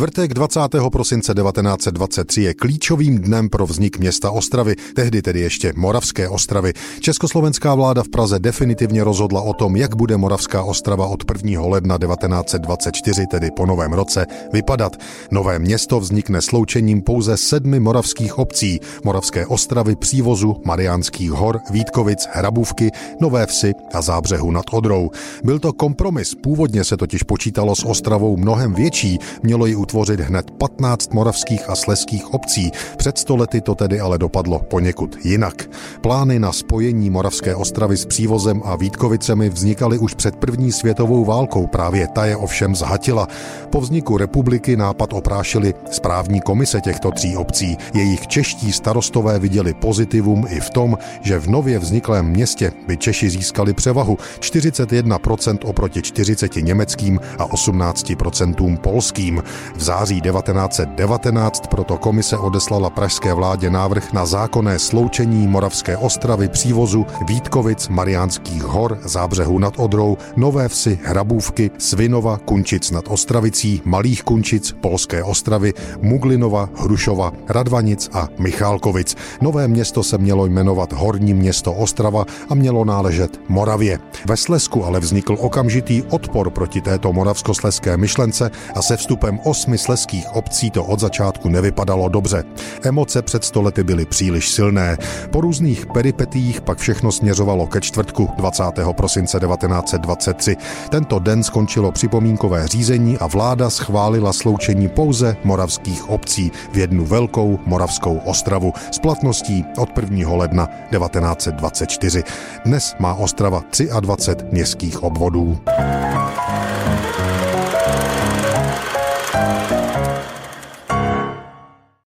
[0.00, 0.60] Čtvrtek 20.
[0.92, 6.72] prosince 1923 je klíčovým dnem pro vznik města Ostravy, tehdy tedy ještě Moravské Ostravy.
[7.00, 11.66] Československá vláda v Praze definitivně rozhodla o tom, jak bude Moravská Ostrava od 1.
[11.66, 14.96] ledna 1924, tedy po novém roce, vypadat.
[15.30, 22.90] Nové město vznikne sloučením pouze sedmi moravských obcí, Moravské Ostravy, Přívozu, Mariánských hor, Vítkovic, Hrabůvky,
[23.20, 25.10] Nové Vsi a Zábřehu nad Odrou.
[25.44, 30.50] Byl to kompromis, původně se totiž počítalo s Ostravou mnohem větší, mělo ji utvořit hned
[30.50, 32.70] 15 moravských a sleských obcí.
[32.96, 35.70] Před stolety to tedy ale dopadlo poněkud jinak.
[36.00, 41.66] Plány na spojení Moravské ostravy s Přívozem a Vítkovicemi vznikaly už před první světovou válkou,
[41.66, 43.28] právě ta je ovšem zhatila.
[43.70, 47.76] Po vzniku republiky nápad oprášili správní komise těchto tří obcí.
[47.94, 53.30] Jejich čeští starostové viděli pozitivum i v tom, že v nově vzniklém městě by Češi
[53.30, 59.42] získali převahu 41% oproti 40 německým a 18% polským.
[59.76, 67.06] V září 1919 proto komise odeslala pražské vládě návrh na zákonné sloučení Moravské ostravy, přívozu
[67.26, 74.74] Vítkovic, Mariánských hor, Zábřehu nad Odrou, Nové vsi, Hrabůvky, Svinova, Kunčic nad Ostravicí, Malých Kunčic,
[74.80, 79.16] Polské ostravy, Muglinova, Hrušova, Radvanic a Michálkovic.
[79.40, 83.98] Nové město se mělo jmenovat Horní město Ostrava a mělo náležet Moravě.
[84.26, 90.32] Ve Slesku ale vznikl okamžitý odpor proti této moravskosleské myšlence a se vstupem osmi sleských
[90.32, 92.44] obcí to od začátku nevypadalo dobře.
[92.82, 94.96] Emoce před stolety byly příliš silné.
[95.30, 98.62] Po různých peripetích pak všechno směřovalo ke čtvrtku 20.
[98.92, 100.56] prosince 1923.
[100.90, 107.58] Tento den skončilo připomínkové řízení a vláda schválila sloučení pouze moravských obcí v jednu velkou
[107.66, 110.32] moravskou ostravu s platností od 1.
[110.32, 112.22] ledna 1924.
[112.64, 113.62] Dnes má Ostrava
[114.00, 115.58] 23 městských obvodů.